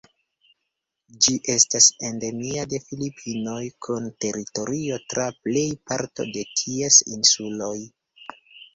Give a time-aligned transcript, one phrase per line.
[1.25, 3.59] Ĝi estas endemia de Filipinoj,
[3.89, 7.75] kun teritorio tra plej parto de ties insuloj.